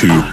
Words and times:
to 0.00 0.29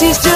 He's 0.00 0.16
just 0.16 0.29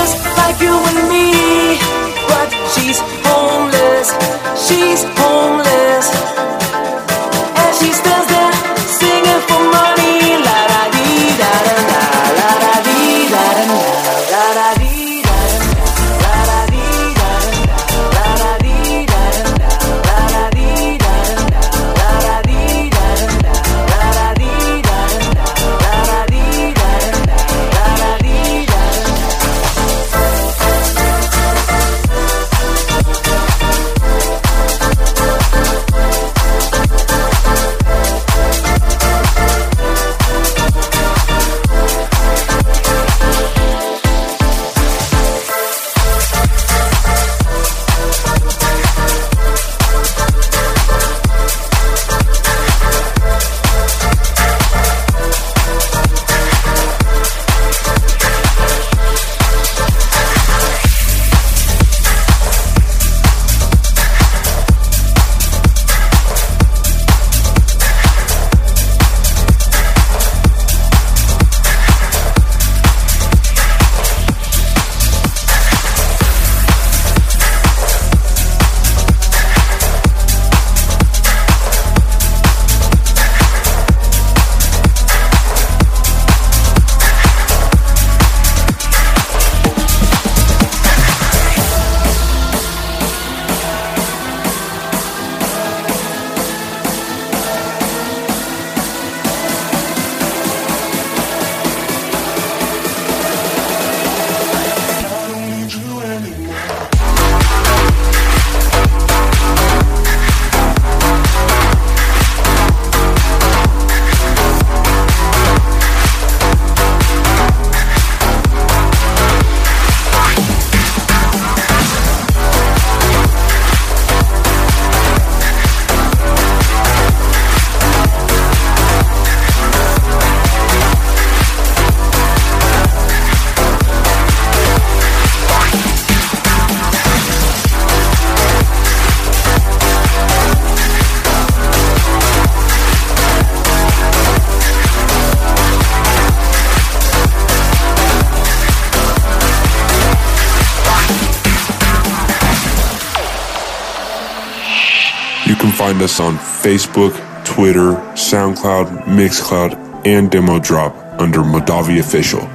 us 156.15 156.21
on 156.21 156.37
Facebook, 156.37 157.13
Twitter, 157.45 157.93
SoundCloud, 158.15 159.05
Mixcloud, 159.05 160.07
and 160.07 160.31
Demo 160.31 160.59
Drop 160.59 160.95
under 161.19 161.41
Madavi 161.41 161.99
Official. 161.99 162.54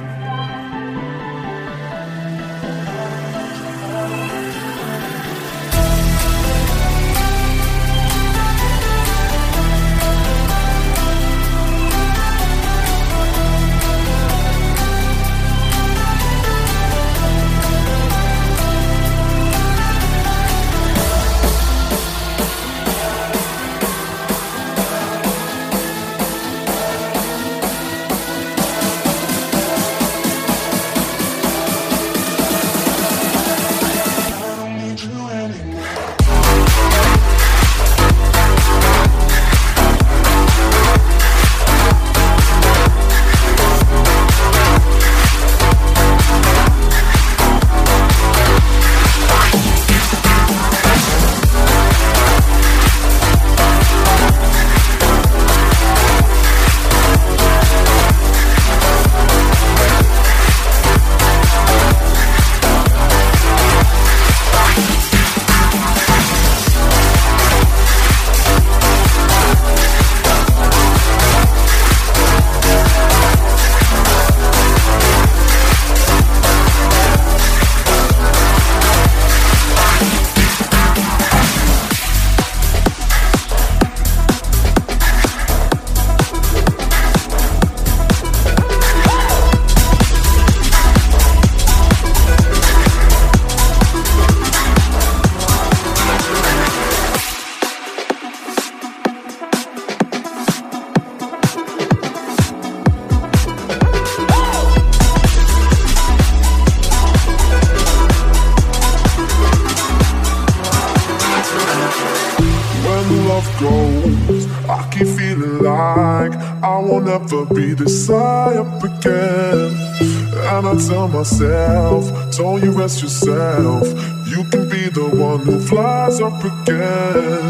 myself. 121.20 122.34
Told 122.34 122.62
you 122.62 122.70
rest 122.70 123.02
yourself. 123.02 123.86
You 124.26 124.42
can 124.44 124.66
be 124.70 124.88
the 124.88 125.06
one 125.12 125.40
who 125.40 125.60
flies 125.60 126.18
up 126.20 126.42
again. 126.42 127.49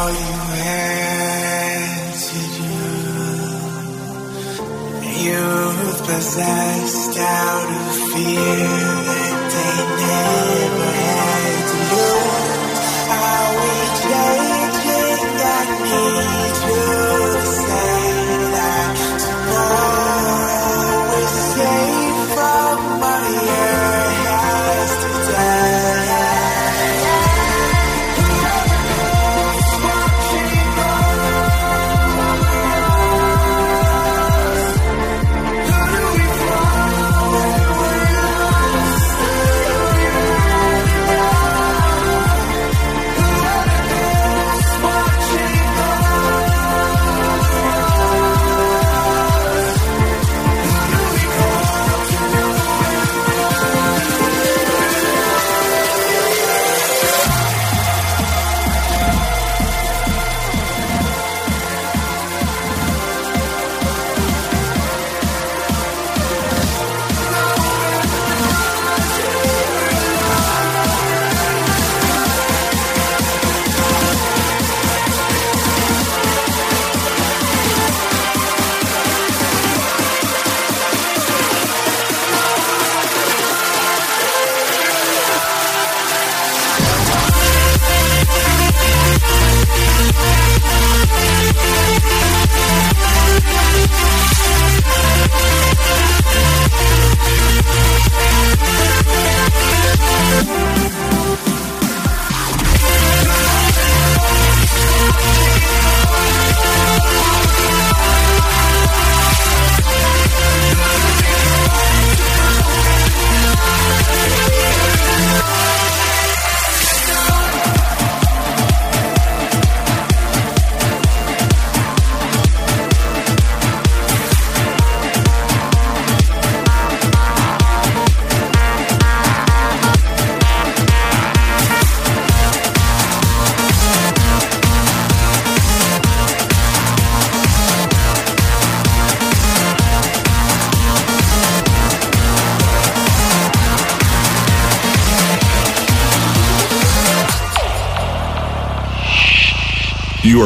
All 0.00 0.10
you 0.10 0.38
had 0.64 2.14
to 2.14 2.40
do. 2.56 2.70
Possessed 6.10 7.18
out 7.18 7.68
of 7.80 7.94
fear 8.12 8.66
that 9.54 9.86
they 10.00 10.69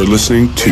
are 0.04 0.10
listening 0.10 0.52
to 0.54 0.70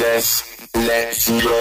access. 0.00 0.42
Let's 0.74 1.28
go. 1.44 1.59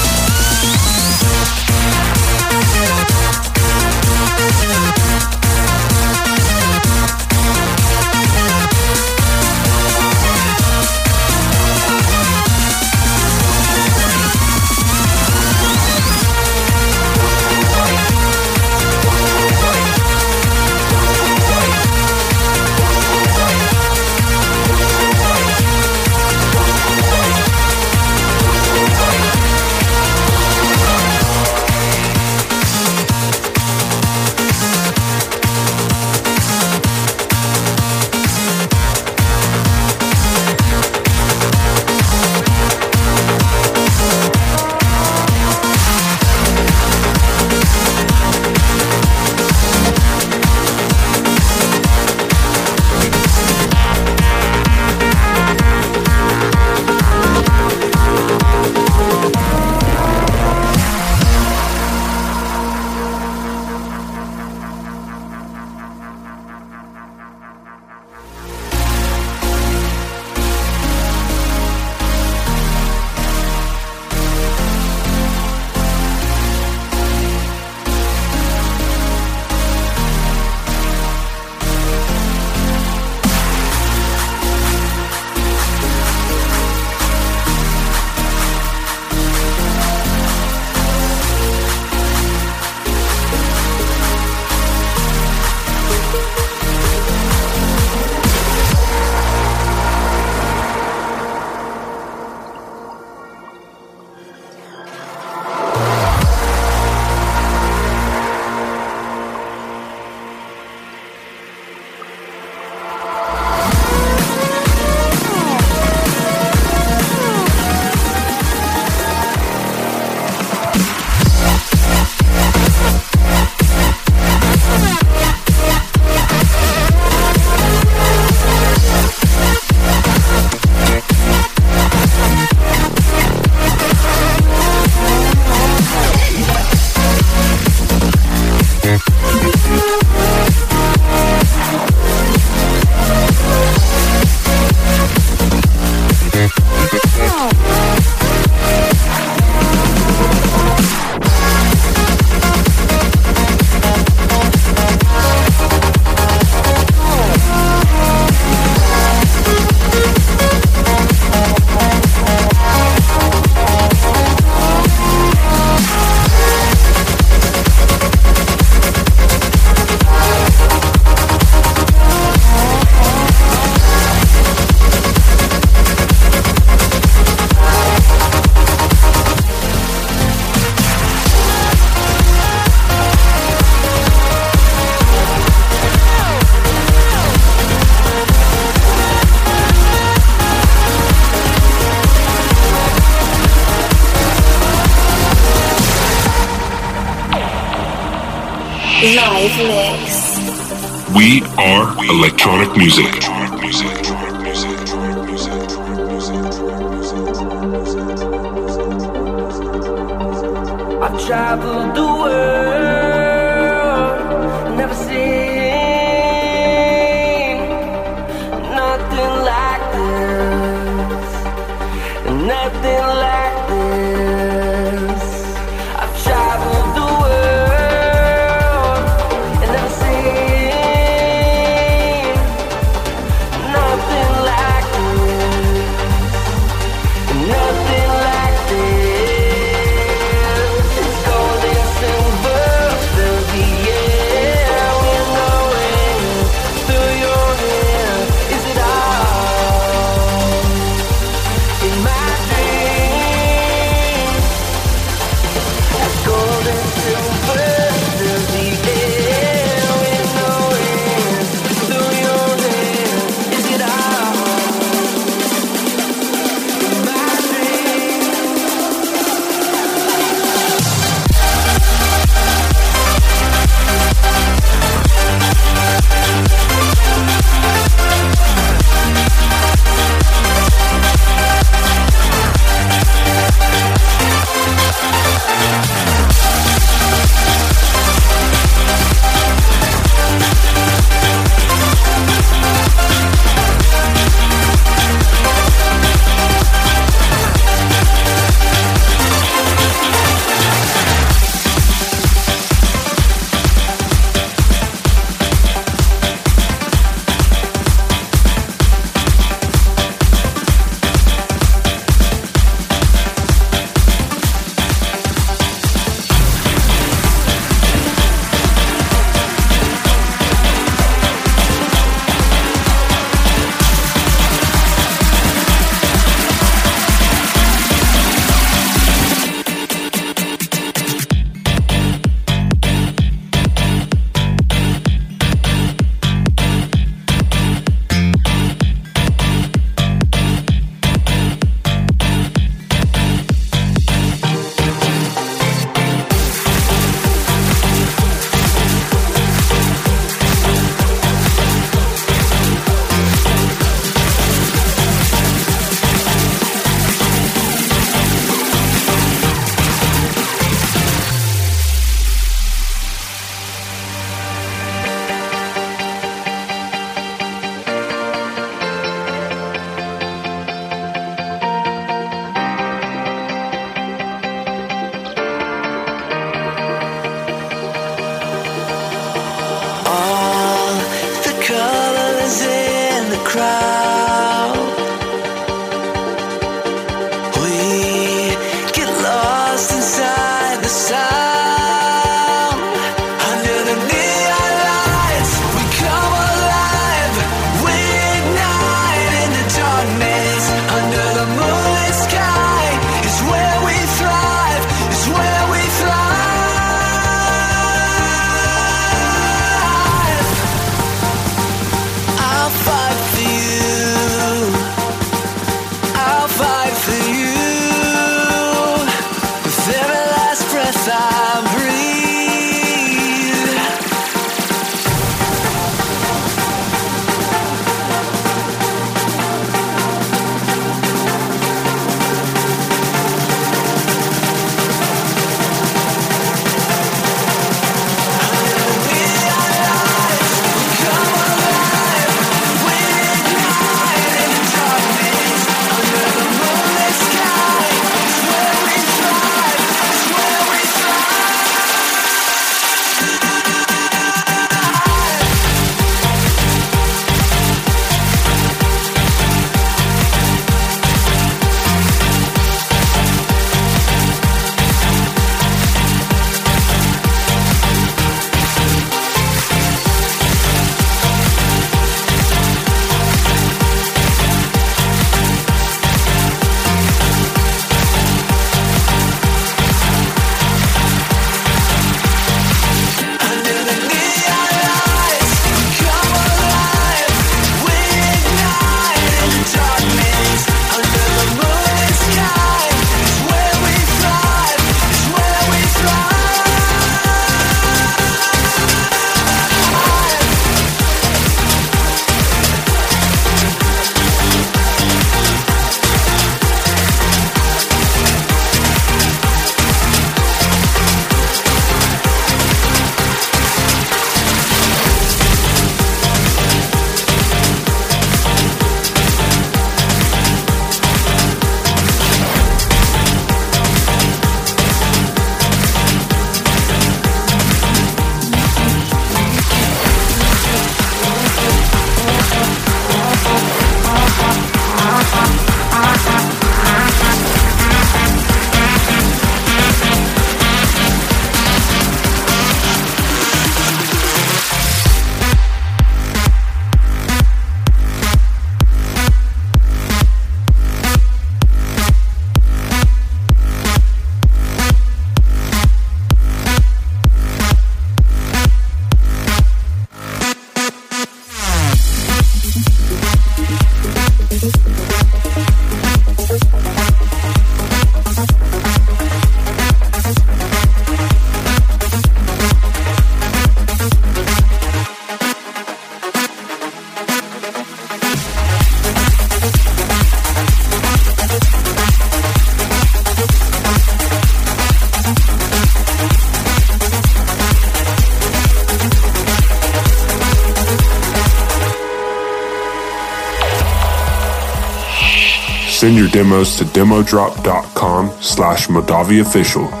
Demos 596.41 596.75
to 596.75 596.83
demodrop.com 596.85 598.31
slash 598.41 598.87
Modavi 598.87 599.41
official. 599.41 600.00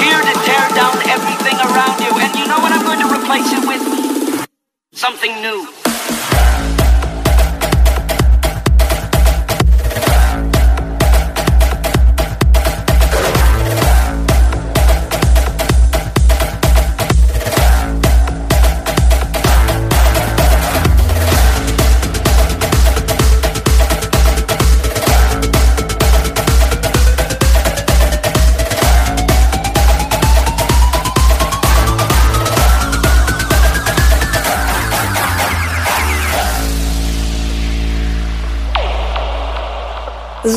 here 0.00 0.20
to 0.20 0.34
tear 0.46 0.68
down 0.74 0.96
everything 1.08 1.56
around 1.60 2.00
you. 2.00 2.12
And 2.16 2.32
you 2.38 2.46
know 2.46 2.60
what 2.60 2.72
I'm 2.72 2.84
going 2.84 3.00
to 3.00 3.10
replace 3.12 3.52
it 3.52 3.66
with? 3.66 4.48
Something 4.92 5.40
new. 5.42 5.81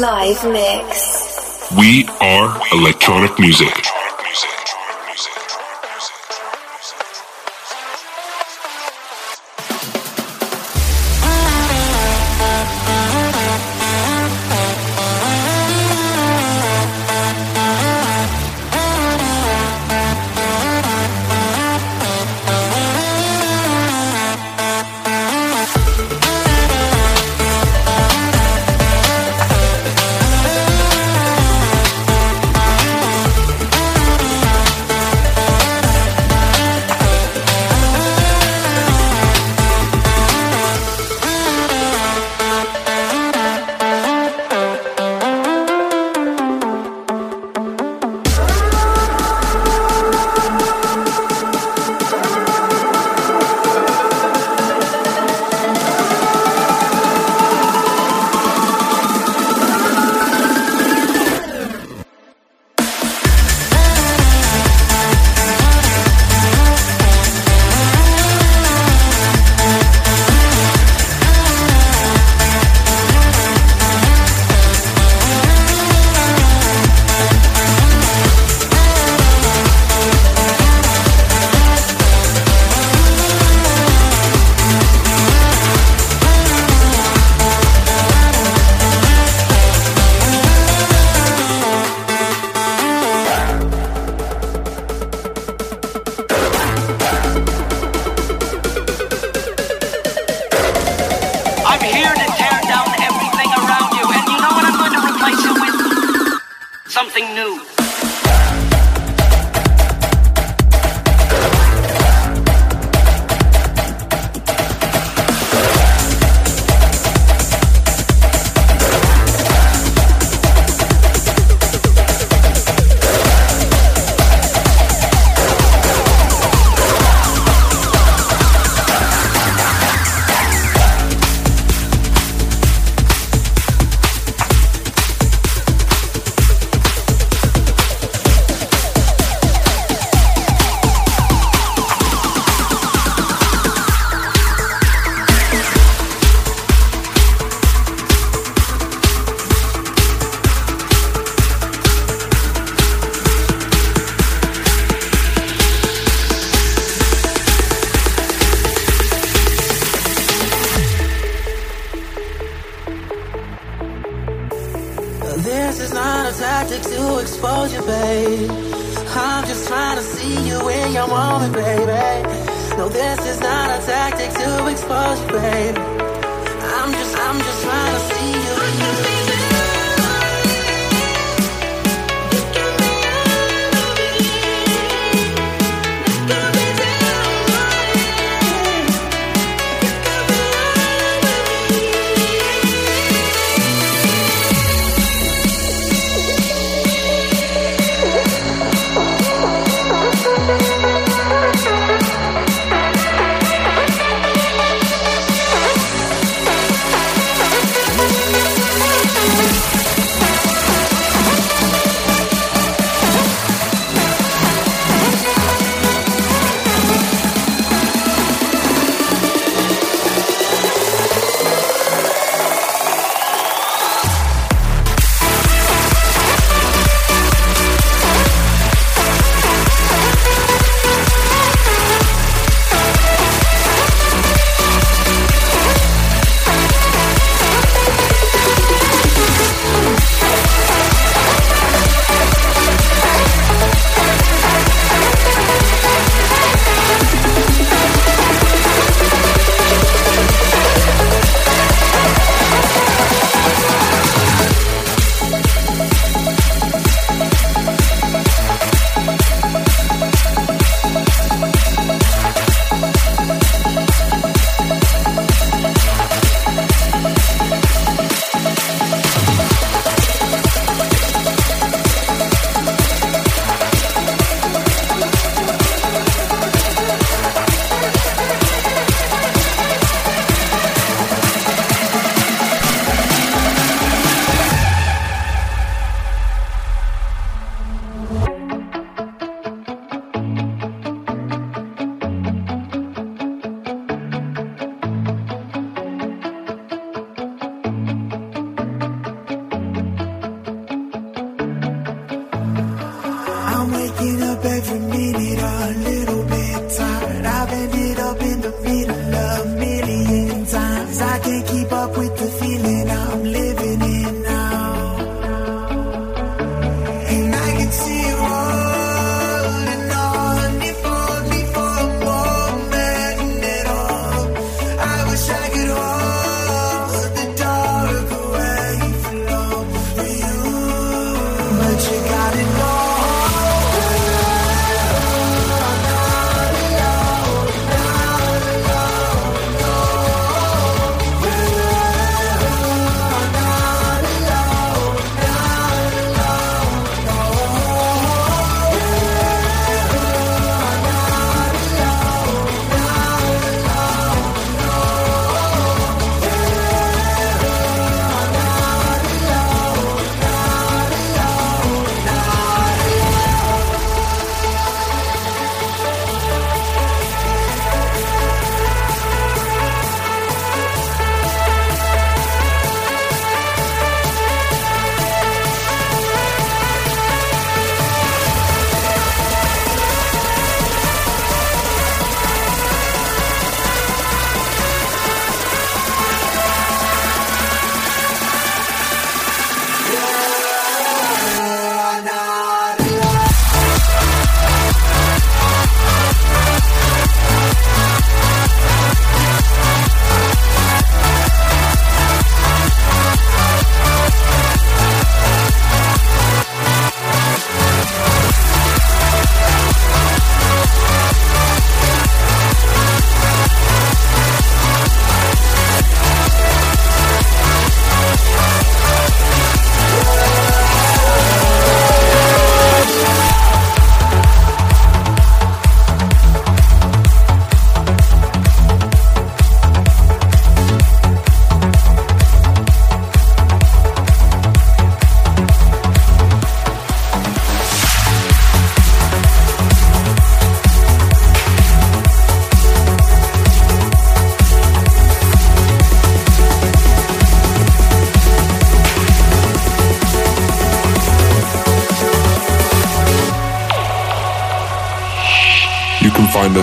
Live 0.06 0.45
mix. 0.52 1.72
We 1.76 2.06
are 2.22 2.61
electronic 2.72 3.40
music. 3.40 3.85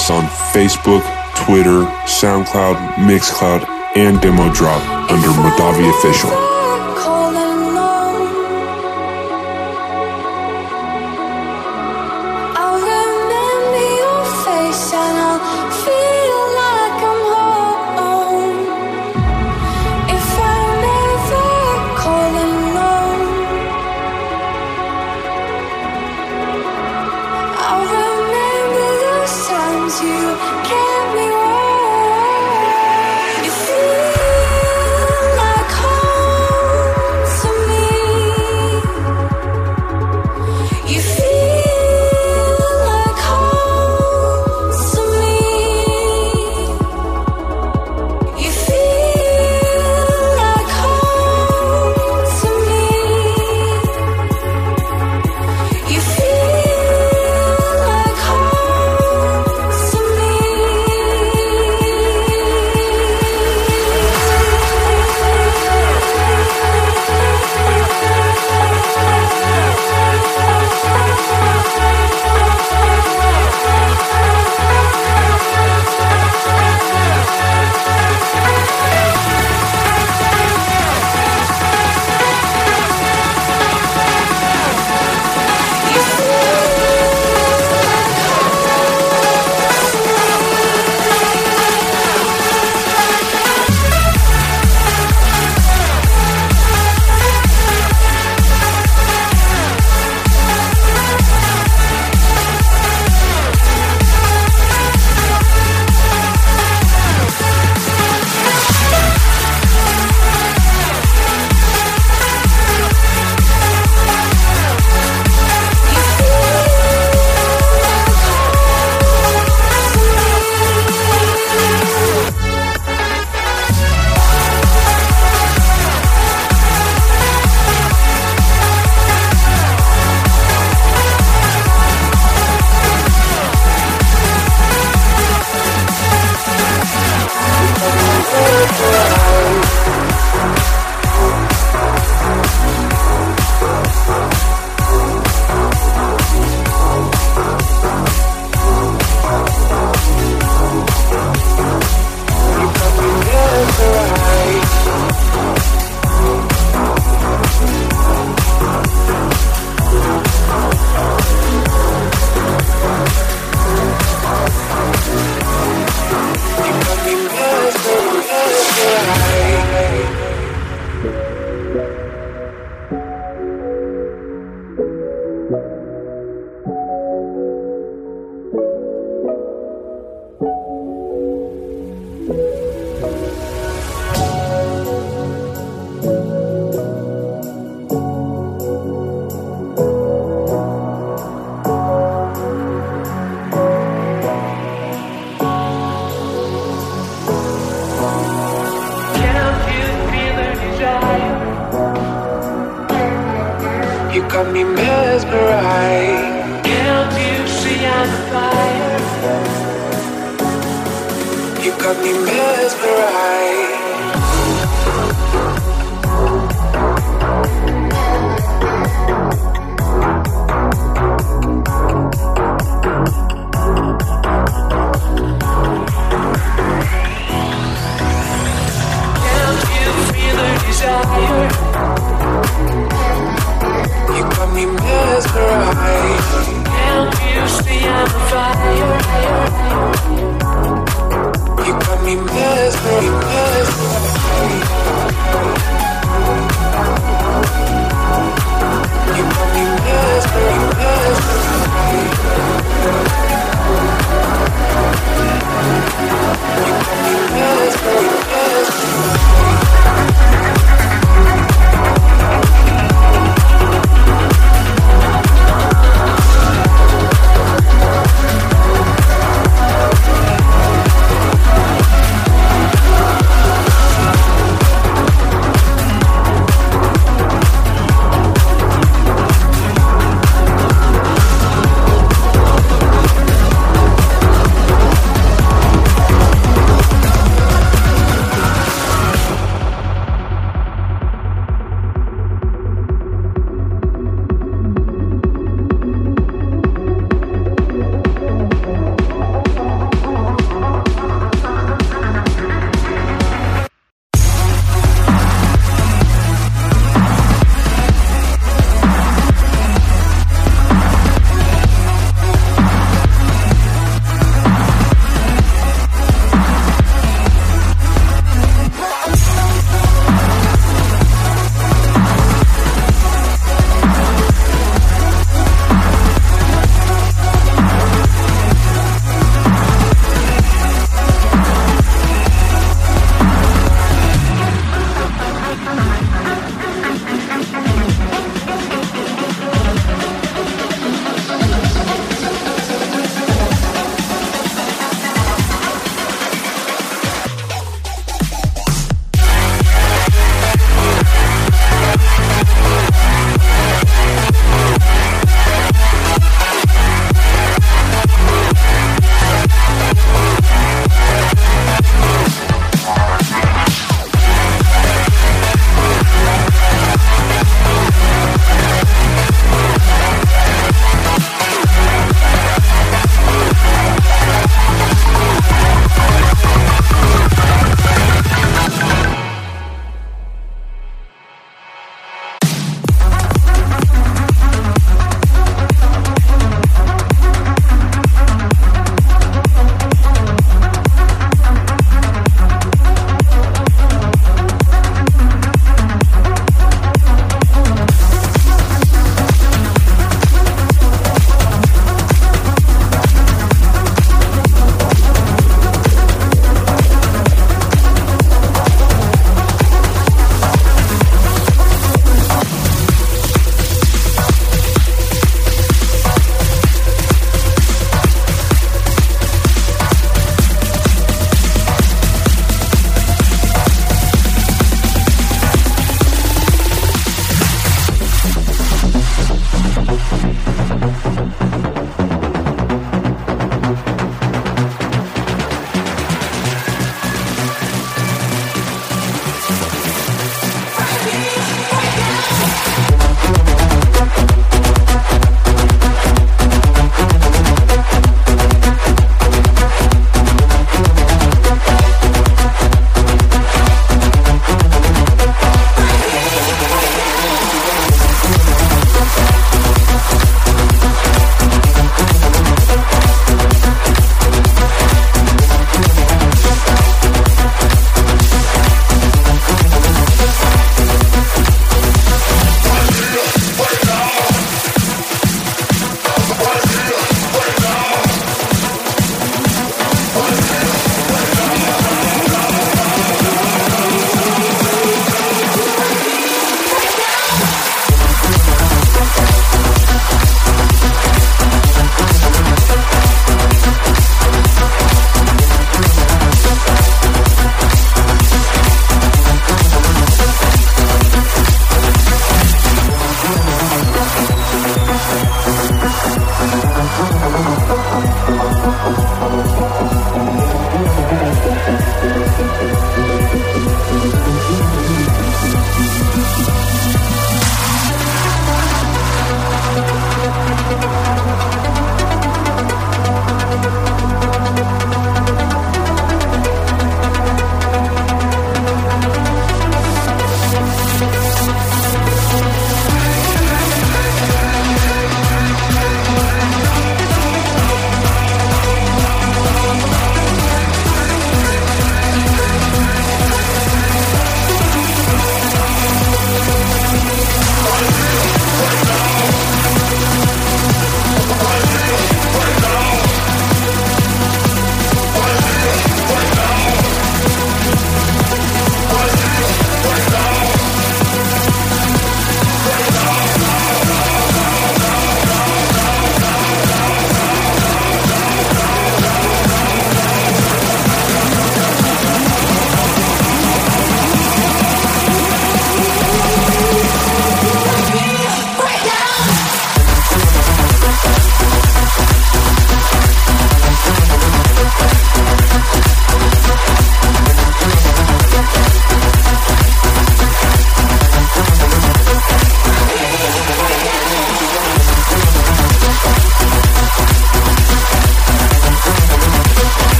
us 0.00 0.10
on 0.10 0.24
Facebook, 0.54 1.02
Twitter, 1.36 1.84
SoundCloud, 2.06 2.76
Mixcloud, 2.96 3.68
and 3.96 4.20
Demo 4.20 4.52
Drop 4.52 4.82
under 5.10 5.28
Madavi 5.28 5.90
Official. 5.98 6.49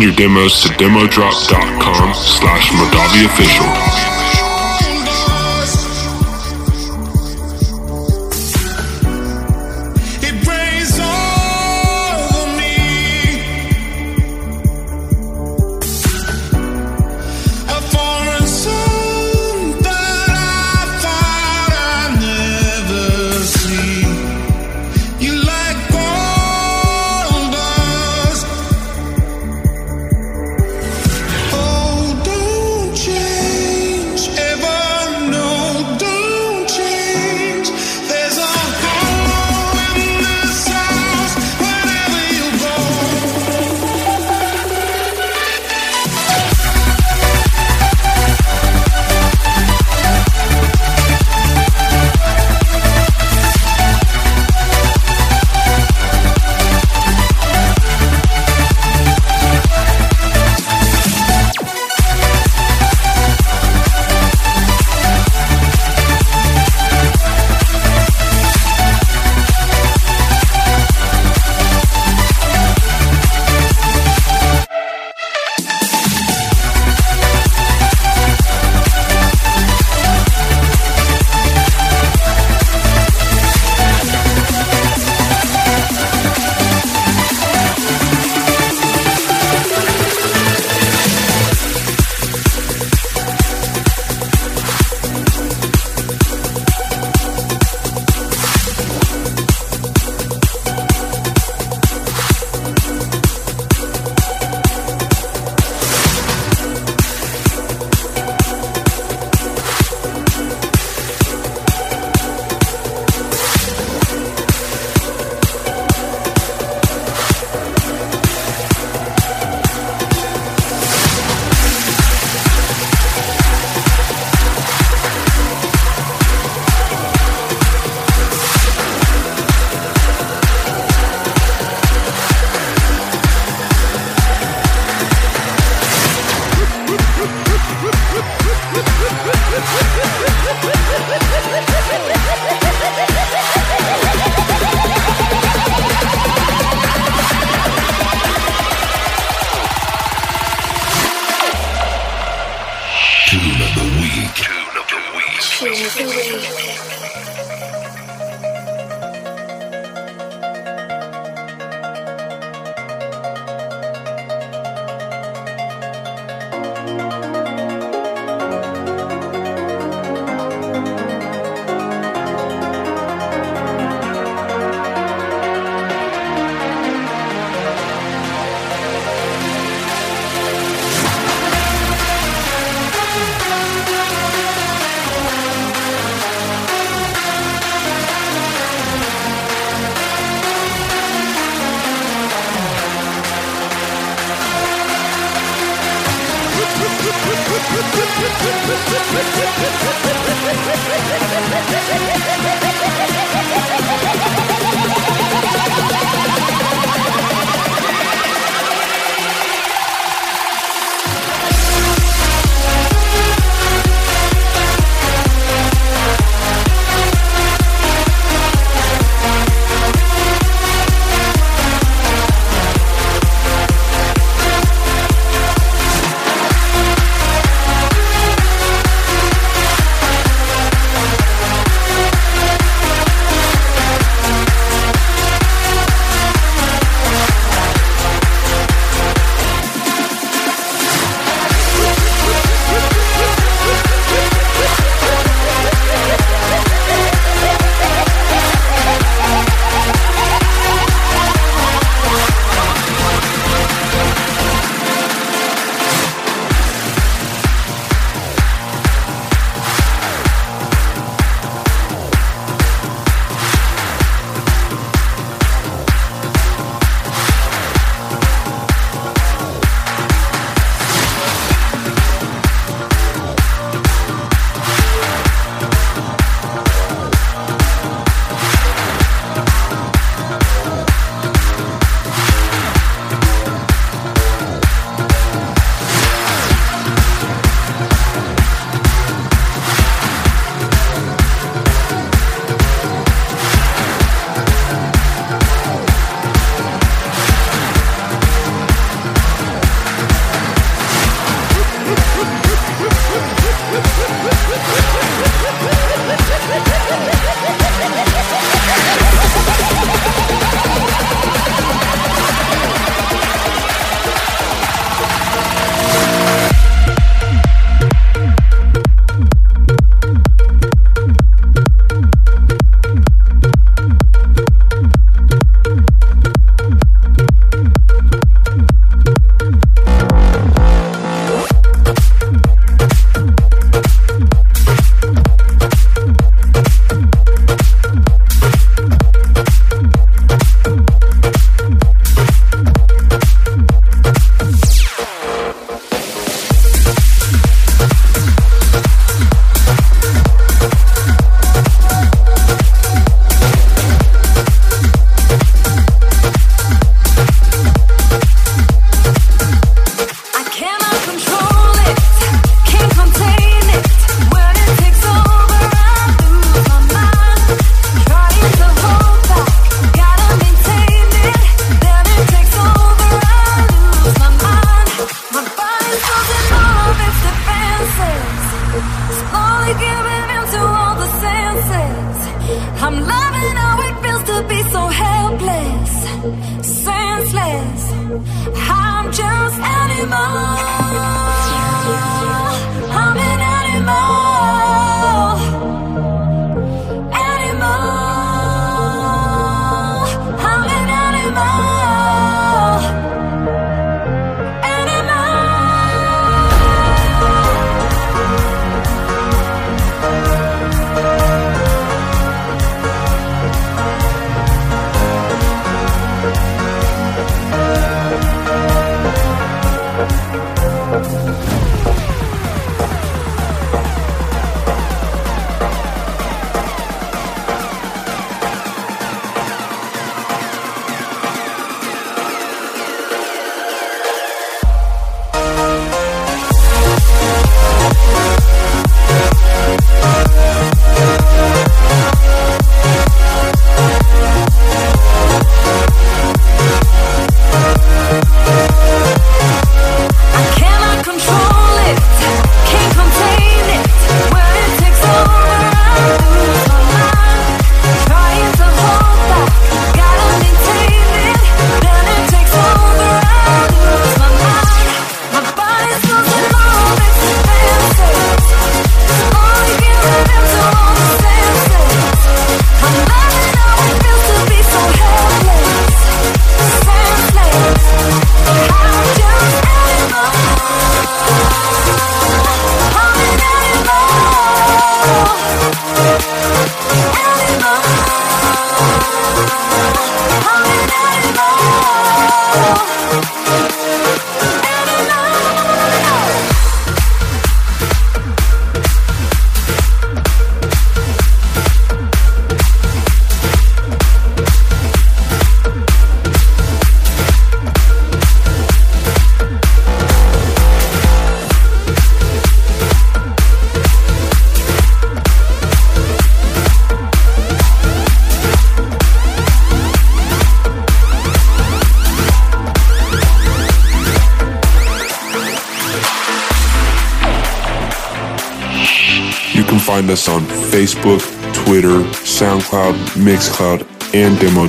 Your 0.00 0.12
demos 0.12 0.62
to 0.62 0.68
demodrop.com 0.70 2.14
slash 2.14 2.70
Modavi 2.70 3.24
official. 3.26 4.09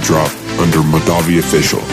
Drop 0.01 0.31
under 0.59 0.79
Madavi 0.79 1.37
Official. 1.39 1.90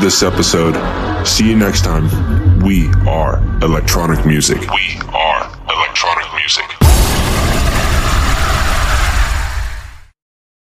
this 0.00 0.22
episode. 0.22 0.74
See 1.26 1.48
you 1.48 1.56
next 1.56 1.82
time. 1.82 2.60
We 2.60 2.88
are 3.06 3.38
electronic 3.62 4.24
music. 4.24 4.60
We 4.70 4.99